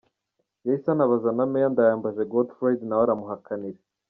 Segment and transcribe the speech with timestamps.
[0.65, 3.79] Yahise anabaza na Meya, Ndayambaje Godefroid na we aramuhakanira.